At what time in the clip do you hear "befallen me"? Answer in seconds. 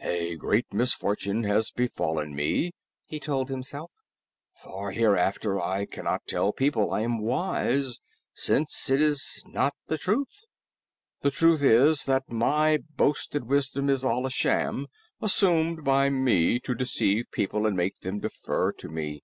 1.70-2.72